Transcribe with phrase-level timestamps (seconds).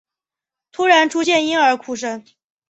[0.71, 2.25] 突然出现婴儿哭声